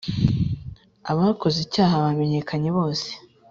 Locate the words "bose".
2.77-3.09